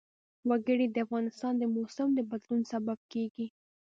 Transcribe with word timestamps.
وګړي 0.49 0.85
د 0.91 0.97
افغانستان 1.05 1.53
د 1.57 1.63
موسم 1.75 2.07
د 2.13 2.19
بدلون 2.31 2.61
سبب 2.71 2.99
کېږي. 3.11 3.47